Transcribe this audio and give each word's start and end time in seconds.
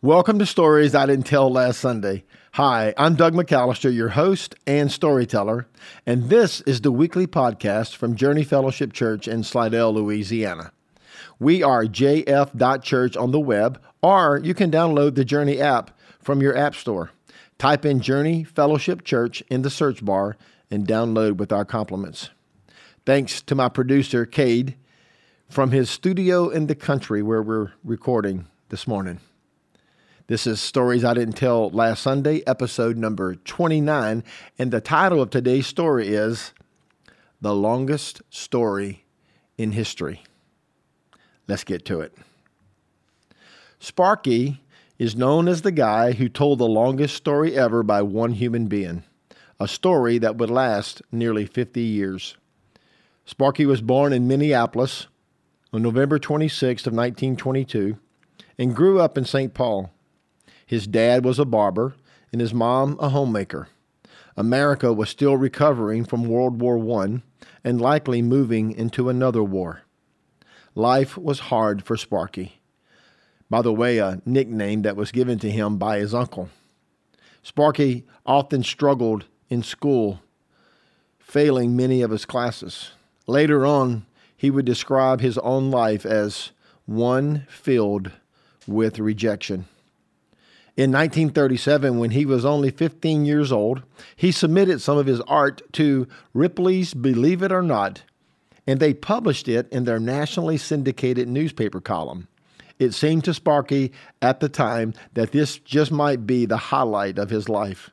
Welcome 0.00 0.38
to 0.38 0.46
Stories 0.46 0.94
I 0.94 1.06
Didn't 1.06 1.26
Tell 1.26 1.50
Last 1.50 1.80
Sunday. 1.80 2.22
Hi, 2.52 2.94
I'm 2.96 3.16
Doug 3.16 3.34
McAllister, 3.34 3.92
your 3.92 4.10
host 4.10 4.54
and 4.64 4.92
storyteller, 4.92 5.66
and 6.06 6.28
this 6.28 6.60
is 6.60 6.82
the 6.82 6.92
weekly 6.92 7.26
podcast 7.26 7.96
from 7.96 8.14
Journey 8.14 8.44
Fellowship 8.44 8.92
Church 8.92 9.26
in 9.26 9.42
Slidell, 9.42 9.92
Louisiana. 9.92 10.70
We 11.40 11.64
are 11.64 11.82
jf.church 11.82 13.16
on 13.16 13.32
the 13.32 13.40
web, 13.40 13.82
or 14.00 14.40
you 14.40 14.54
can 14.54 14.70
download 14.70 15.16
the 15.16 15.24
Journey 15.24 15.60
app 15.60 15.90
from 16.20 16.40
your 16.40 16.56
app 16.56 16.76
store. 16.76 17.10
Type 17.58 17.84
in 17.84 17.98
Journey 17.98 18.44
Fellowship 18.44 19.02
Church 19.02 19.42
in 19.50 19.62
the 19.62 19.70
search 19.70 20.04
bar 20.04 20.36
and 20.70 20.86
download 20.86 21.38
with 21.38 21.50
our 21.50 21.64
compliments. 21.64 22.30
Thanks 23.04 23.42
to 23.42 23.56
my 23.56 23.68
producer, 23.68 24.24
Cade, 24.24 24.76
from 25.48 25.72
his 25.72 25.90
studio 25.90 26.50
in 26.50 26.68
the 26.68 26.76
country 26.76 27.20
where 27.20 27.42
we're 27.42 27.72
recording 27.82 28.46
this 28.68 28.86
morning. 28.86 29.18
This 30.28 30.46
is 30.46 30.60
Stories 30.60 31.06
I 31.06 31.14
Didn't 31.14 31.36
Tell 31.36 31.70
Last 31.70 32.02
Sunday, 32.02 32.42
episode 32.46 32.98
number 32.98 33.36
29. 33.36 34.22
And 34.58 34.70
the 34.70 34.82
title 34.82 35.22
of 35.22 35.30
today's 35.30 35.66
story 35.66 36.08
is 36.08 36.52
The 37.40 37.54
Longest 37.54 38.20
Story 38.28 39.06
in 39.56 39.72
History. 39.72 40.22
Let's 41.46 41.64
get 41.64 41.86
to 41.86 42.02
it. 42.02 42.12
Sparky 43.78 44.60
is 44.98 45.16
known 45.16 45.48
as 45.48 45.62
the 45.62 45.72
guy 45.72 46.12
who 46.12 46.28
told 46.28 46.58
the 46.58 46.68
longest 46.68 47.16
story 47.16 47.56
ever 47.56 47.82
by 47.82 48.02
one 48.02 48.32
human 48.32 48.66
being, 48.66 49.04
a 49.58 49.66
story 49.66 50.18
that 50.18 50.36
would 50.36 50.50
last 50.50 51.00
nearly 51.10 51.46
50 51.46 51.80
years. 51.80 52.36
Sparky 53.24 53.64
was 53.64 53.80
born 53.80 54.12
in 54.12 54.28
Minneapolis 54.28 55.06
on 55.72 55.80
November 55.80 56.18
26th 56.18 56.86
of 56.86 56.92
1922 56.92 57.96
and 58.58 58.76
grew 58.76 59.00
up 59.00 59.16
in 59.16 59.24
St. 59.24 59.54
Paul. 59.54 59.90
His 60.68 60.86
dad 60.86 61.24
was 61.24 61.38
a 61.38 61.46
barber 61.46 61.94
and 62.30 62.42
his 62.42 62.52
mom 62.52 62.98
a 63.00 63.08
homemaker. 63.08 63.68
America 64.36 64.92
was 64.92 65.08
still 65.08 65.34
recovering 65.34 66.04
from 66.04 66.28
World 66.28 66.60
War 66.60 67.02
I 67.02 67.22
and 67.64 67.80
likely 67.80 68.20
moving 68.20 68.72
into 68.72 69.08
another 69.08 69.42
war. 69.42 69.80
Life 70.74 71.16
was 71.16 71.40
hard 71.40 71.82
for 71.82 71.96
Sparky. 71.96 72.60
By 73.48 73.62
the 73.62 73.72
way, 73.72 73.96
a 73.96 74.20
nickname 74.26 74.82
that 74.82 74.94
was 74.94 75.10
given 75.10 75.38
to 75.38 75.50
him 75.50 75.78
by 75.78 76.00
his 76.00 76.12
uncle. 76.12 76.50
Sparky 77.42 78.04
often 78.26 78.62
struggled 78.62 79.24
in 79.48 79.62
school, 79.62 80.20
failing 81.18 81.74
many 81.74 82.02
of 82.02 82.10
his 82.10 82.26
classes. 82.26 82.90
Later 83.26 83.64
on, 83.64 84.04
he 84.36 84.50
would 84.50 84.66
describe 84.66 85.22
his 85.22 85.38
own 85.38 85.70
life 85.70 86.04
as 86.04 86.50
one 86.84 87.46
filled 87.48 88.10
with 88.66 88.98
rejection. 88.98 89.64
In 90.78 90.92
1937, 90.92 91.98
when 91.98 92.12
he 92.12 92.24
was 92.24 92.44
only 92.44 92.70
15 92.70 93.26
years 93.26 93.50
old, 93.50 93.82
he 94.14 94.30
submitted 94.30 94.80
some 94.80 94.96
of 94.96 95.06
his 95.06 95.20
art 95.22 95.60
to 95.72 96.06
Ripley's 96.32 96.94
Believe 96.94 97.42
It 97.42 97.50
or 97.50 97.62
Not, 97.62 98.04
and 98.64 98.78
they 98.78 98.94
published 98.94 99.48
it 99.48 99.68
in 99.72 99.86
their 99.86 99.98
nationally 99.98 100.56
syndicated 100.56 101.26
newspaper 101.26 101.80
column. 101.80 102.28
It 102.78 102.94
seemed 102.94 103.24
to 103.24 103.34
Sparky 103.34 103.90
at 104.22 104.38
the 104.38 104.48
time 104.48 104.94
that 105.14 105.32
this 105.32 105.58
just 105.58 105.90
might 105.90 106.28
be 106.28 106.46
the 106.46 106.56
highlight 106.56 107.18
of 107.18 107.30
his 107.30 107.48
life. 107.48 107.90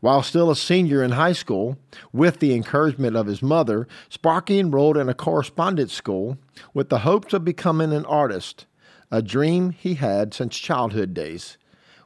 While 0.00 0.24
still 0.24 0.50
a 0.50 0.56
senior 0.56 1.00
in 1.00 1.12
high 1.12 1.32
school, 1.32 1.78
with 2.12 2.40
the 2.40 2.54
encouragement 2.54 3.14
of 3.14 3.28
his 3.28 3.40
mother, 3.40 3.86
Sparky 4.08 4.58
enrolled 4.58 4.96
in 4.96 5.08
a 5.08 5.14
correspondence 5.14 5.92
school 5.92 6.38
with 6.74 6.88
the 6.88 7.00
hopes 7.06 7.32
of 7.32 7.44
becoming 7.44 7.92
an 7.92 8.04
artist, 8.06 8.66
a 9.12 9.22
dream 9.22 9.70
he 9.70 9.94
had 9.94 10.34
since 10.34 10.58
childhood 10.58 11.14
days 11.14 11.56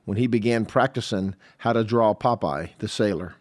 when 0.08 0.16
he 0.16 0.26
began 0.26 0.64
practicing 0.64 1.34
how 1.58 1.74
to 1.74 1.84
draw 1.84 2.14
Popeye 2.14 2.70
the 2.78 2.88
sailor. 2.88 3.34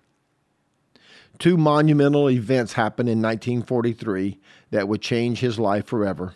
Two 1.40 1.56
monumental 1.56 2.30
events 2.30 2.73
happened 2.73 3.08
in 3.08 3.22
1943 3.22 4.38
that 4.72 4.86
would 4.86 5.02
change 5.02 5.39
his 5.39 5.58
life 5.58 5.86
forever. 5.86 6.33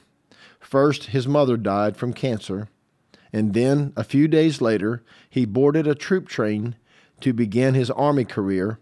First, 0.57 1.07
his 1.07 1.27
mother 1.27 1.57
died 1.57 1.97
from 1.97 2.13
cancer, 2.13 2.69
and 3.33 3.53
then, 3.53 3.91
a 3.97 4.05
few 4.05 4.29
days 4.29 4.61
later, 4.61 5.03
he 5.29 5.43
boarded 5.43 5.85
a 5.85 5.93
troop 5.93 6.29
train 6.29 6.77
to 7.19 7.33
begin 7.33 7.73
his 7.73 7.91
Army 7.91 8.23
career 8.23 8.79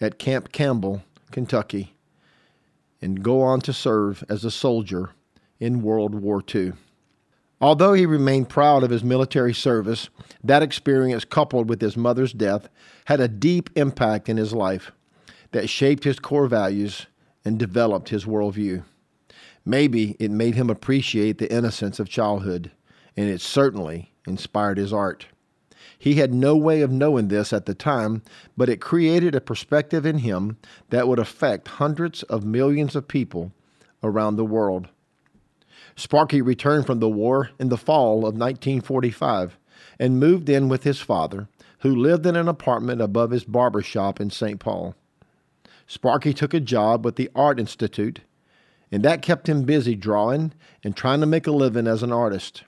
at 0.00 0.18
Camp 0.18 0.50
Campbell, 0.50 1.02
Kentucky, 1.30 1.94
and 3.02 3.22
go 3.22 3.42
on 3.42 3.60
to 3.60 3.74
serve 3.74 4.24
as 4.30 4.46
a 4.46 4.50
soldier 4.50 5.10
in 5.60 5.82
World 5.82 6.14
War 6.14 6.42
II. 6.54 6.72
Although 7.60 7.94
he 7.94 8.04
remained 8.04 8.50
proud 8.50 8.82
of 8.82 8.90
his 8.90 9.02
military 9.02 9.54
service, 9.54 10.10
that 10.44 10.62
experience, 10.62 11.24
coupled 11.24 11.68
with 11.68 11.80
his 11.80 11.96
mother's 11.96 12.32
death, 12.32 12.68
had 13.06 13.20
a 13.20 13.28
deep 13.28 13.70
impact 13.76 14.28
in 14.28 14.36
his 14.36 14.52
life 14.52 14.92
that 15.52 15.70
shaped 15.70 16.04
his 16.04 16.18
core 16.18 16.48
values 16.48 17.06
and 17.44 17.58
developed 17.58 18.10
his 18.10 18.26
worldview. 18.26 18.84
Maybe 19.64 20.16
it 20.18 20.30
made 20.30 20.54
him 20.54 20.68
appreciate 20.68 21.38
the 21.38 21.52
innocence 21.52 21.98
of 21.98 22.08
childhood, 22.08 22.70
and 23.16 23.28
it 23.28 23.40
certainly 23.40 24.12
inspired 24.26 24.76
his 24.76 24.92
art. 24.92 25.26
He 25.98 26.16
had 26.16 26.34
no 26.34 26.56
way 26.56 26.82
of 26.82 26.92
knowing 26.92 27.28
this 27.28 27.52
at 27.52 27.64
the 27.64 27.74
time, 27.74 28.22
but 28.56 28.68
it 28.68 28.80
created 28.80 29.34
a 29.34 29.40
perspective 29.40 30.04
in 30.04 30.18
him 30.18 30.58
that 30.90 31.08
would 31.08 31.18
affect 31.18 31.68
hundreds 31.68 32.22
of 32.24 32.44
millions 32.44 32.94
of 32.94 33.08
people 33.08 33.52
around 34.02 34.36
the 34.36 34.44
world. 34.44 34.88
Sparky 35.96 36.42
returned 36.42 36.84
from 36.84 37.00
the 37.00 37.08
war 37.08 37.50
in 37.58 37.70
the 37.70 37.78
fall 37.78 38.18
of 38.18 38.36
1945 38.36 39.58
and 39.98 40.20
moved 40.20 40.48
in 40.48 40.68
with 40.68 40.84
his 40.84 41.00
father, 41.00 41.48
who 41.80 41.96
lived 41.96 42.26
in 42.26 42.36
an 42.36 42.48
apartment 42.48 43.00
above 43.00 43.30
his 43.30 43.44
barber 43.44 43.82
shop 43.82 44.20
in 44.20 44.30
St. 44.30 44.60
Paul. 44.60 44.94
Sparky 45.86 46.34
took 46.34 46.52
a 46.52 46.60
job 46.60 47.04
with 47.04 47.16
the 47.16 47.30
Art 47.34 47.58
Institute, 47.58 48.20
and 48.92 49.02
that 49.02 49.22
kept 49.22 49.48
him 49.48 49.64
busy 49.64 49.94
drawing 49.94 50.52
and 50.84 50.94
trying 50.94 51.20
to 51.20 51.26
make 51.26 51.46
a 51.46 51.52
living 51.52 51.86
as 51.86 52.02
an 52.02 52.12
artist. 52.12 52.64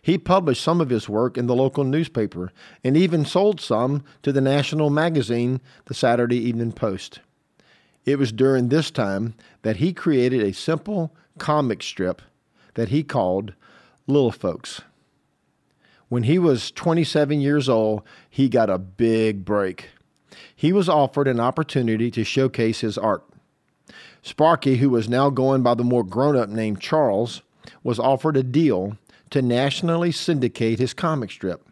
He 0.00 0.16
published 0.16 0.62
some 0.62 0.80
of 0.80 0.90
his 0.90 1.08
work 1.08 1.36
in 1.36 1.46
the 1.46 1.54
local 1.54 1.84
newspaper 1.84 2.52
and 2.82 2.96
even 2.96 3.24
sold 3.24 3.60
some 3.60 4.02
to 4.22 4.32
the 4.32 4.40
national 4.40 4.90
magazine, 4.90 5.60
the 5.86 5.94
Saturday 5.94 6.38
Evening 6.38 6.72
Post. 6.72 7.20
It 8.04 8.18
was 8.18 8.32
during 8.32 8.68
this 8.68 8.90
time 8.90 9.34
that 9.62 9.76
he 9.76 9.92
created 9.92 10.42
a 10.42 10.52
simple 10.52 11.14
comic 11.38 11.82
strip 11.82 12.22
that 12.74 12.88
he 12.88 13.02
called 13.02 13.54
Little 14.06 14.32
Folks. 14.32 14.82
When 16.08 16.24
he 16.24 16.38
was 16.38 16.70
27 16.70 17.40
years 17.40 17.68
old, 17.68 18.02
he 18.28 18.48
got 18.48 18.68
a 18.68 18.78
big 18.78 19.44
break. 19.44 19.88
He 20.54 20.72
was 20.72 20.88
offered 20.88 21.26
an 21.26 21.40
opportunity 21.40 22.10
to 22.10 22.24
showcase 22.24 22.80
his 22.80 22.98
art. 22.98 23.24
Sparky, 24.22 24.76
who 24.76 24.90
was 24.90 25.08
now 25.08 25.30
going 25.30 25.62
by 25.62 25.74
the 25.74 25.84
more 25.84 26.04
grown 26.04 26.36
up 26.36 26.48
name 26.48 26.76
Charles, 26.76 27.42
was 27.82 27.98
offered 27.98 28.36
a 28.36 28.42
deal 28.42 28.96
to 29.30 29.42
nationally 29.42 30.12
syndicate 30.12 30.78
his 30.78 30.94
comic 30.94 31.30
strip. 31.30 31.66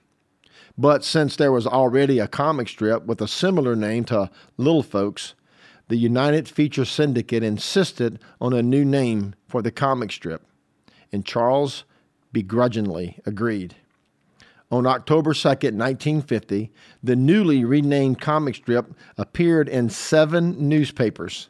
But 0.78 1.04
since 1.04 1.36
there 1.36 1.52
was 1.52 1.66
already 1.66 2.18
a 2.18 2.26
comic 2.26 2.68
strip 2.68 3.04
with 3.04 3.20
a 3.20 3.28
similar 3.28 3.76
name 3.76 4.04
to 4.06 4.30
Little 4.56 4.82
Folks, 4.82 5.34
the 5.88 5.96
United 5.96 6.48
Feature 6.48 6.86
Syndicate 6.86 7.42
insisted 7.42 8.18
on 8.40 8.54
a 8.54 8.62
new 8.62 8.84
name 8.84 9.34
for 9.46 9.60
the 9.60 9.70
comic 9.70 10.12
strip 10.12 10.42
and 11.12 11.24
Charles 11.24 11.84
begrudgingly 12.32 13.18
agreed. 13.26 13.76
On 14.70 14.86
October 14.86 15.34
2, 15.34 15.48
1950, 15.48 16.70
the 17.02 17.16
newly 17.16 17.64
renamed 17.64 18.20
comic 18.20 18.54
strip 18.54 18.94
appeared 19.18 19.68
in 19.68 19.90
seven 19.90 20.68
newspapers, 20.68 21.48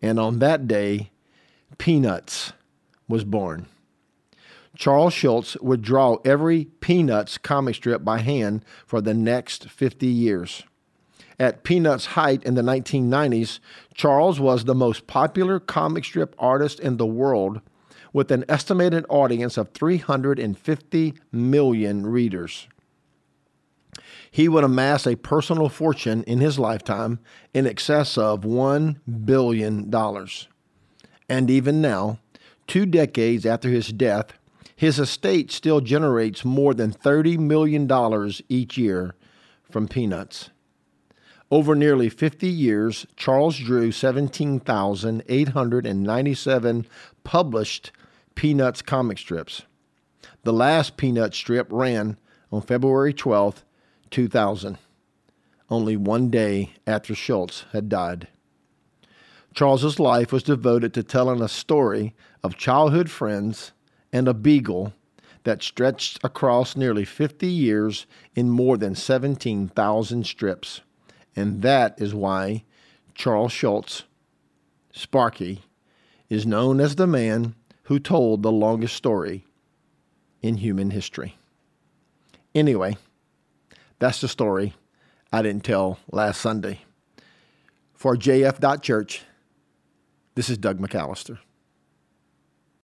and 0.00 0.18
on 0.18 0.38
that 0.38 0.66
day, 0.66 1.10
Peanuts 1.76 2.52
was 3.08 3.24
born. 3.24 3.66
Charles 4.74 5.12
Schulz 5.12 5.56
would 5.60 5.82
draw 5.82 6.16
every 6.24 6.64
Peanuts 6.80 7.36
comic 7.36 7.74
strip 7.74 8.02
by 8.02 8.20
hand 8.20 8.64
for 8.86 9.02
the 9.02 9.12
next 9.12 9.68
50 9.68 10.06
years. 10.06 10.62
At 11.38 11.64
Peanuts' 11.64 12.06
height 12.06 12.42
in 12.44 12.54
the 12.54 12.62
1990s, 12.62 13.58
Charles 13.94 14.40
was 14.40 14.64
the 14.64 14.74
most 14.74 15.06
popular 15.06 15.60
comic 15.60 16.04
strip 16.04 16.34
artist 16.38 16.80
in 16.80 16.96
the 16.96 17.06
world 17.06 17.60
with 18.12 18.30
an 18.30 18.44
estimated 18.48 19.04
audience 19.08 19.56
of 19.56 19.70
350 19.70 21.14
million 21.30 22.06
readers. 22.06 22.68
He 24.30 24.48
would 24.48 24.64
amass 24.64 25.06
a 25.06 25.16
personal 25.16 25.68
fortune 25.68 26.22
in 26.24 26.40
his 26.40 26.58
lifetime 26.58 27.18
in 27.52 27.66
excess 27.66 28.16
of 28.16 28.40
$1 28.42 28.96
billion. 29.24 29.94
And 31.28 31.50
even 31.50 31.82
now, 31.82 32.18
two 32.66 32.86
decades 32.86 33.44
after 33.44 33.68
his 33.68 33.88
death, 33.88 34.32
his 34.74 34.98
estate 34.98 35.52
still 35.52 35.80
generates 35.80 36.44
more 36.44 36.74
than 36.74 36.92
$30 36.92 37.38
million 37.38 37.88
each 38.48 38.78
year 38.78 39.14
from 39.70 39.86
peanuts. 39.86 40.50
Over 41.50 41.74
nearly 41.74 42.08
50 42.08 42.48
years, 42.48 43.06
Charles 43.14 43.58
drew 43.58 43.92
17,897 43.92 46.86
published 47.24 47.92
Peanuts 48.34 48.82
comic 48.82 49.18
strips. 49.18 49.62
The 50.44 50.52
last 50.52 50.96
Peanut 50.96 51.34
strip 51.34 51.68
ran 51.70 52.18
on 52.50 52.62
February 52.62 53.12
12, 53.12 53.64
2000, 54.10 54.78
only 55.70 55.96
one 55.96 56.30
day 56.30 56.74
after 56.86 57.14
Schulz 57.14 57.64
had 57.72 57.88
died. 57.88 58.28
Charles's 59.54 60.00
life 60.00 60.32
was 60.32 60.42
devoted 60.42 60.94
to 60.94 61.02
telling 61.02 61.40
a 61.42 61.48
story 61.48 62.14
of 62.42 62.56
childhood 62.56 63.10
friends 63.10 63.72
and 64.12 64.26
a 64.26 64.34
beagle 64.34 64.92
that 65.44 65.62
stretched 65.62 66.18
across 66.24 66.76
nearly 66.76 67.04
50 67.04 67.46
years 67.46 68.06
in 68.34 68.50
more 68.50 68.76
than 68.76 68.94
17,000 68.94 70.24
strips. 70.26 70.80
And 71.34 71.62
that 71.62 72.00
is 72.00 72.14
why 72.14 72.64
Charles 73.14 73.52
Schulz, 73.52 74.04
Sparky, 74.92 75.62
is 76.28 76.46
known 76.46 76.80
as 76.80 76.96
the 76.96 77.06
man 77.06 77.54
who 77.84 77.98
told 77.98 78.42
the 78.42 78.52
longest 78.52 78.96
story 78.96 79.44
in 80.40 80.56
human 80.56 80.90
history. 80.90 81.36
Anyway, 82.54 82.96
that's 83.98 84.20
the 84.20 84.28
story 84.28 84.74
I 85.32 85.42
didn't 85.42 85.64
tell 85.64 85.98
last 86.10 86.40
Sunday. 86.40 86.80
For 87.94 88.16
JF.Church, 88.16 89.22
this 90.34 90.50
is 90.50 90.58
Doug 90.58 90.78
McAllister. 90.78 91.38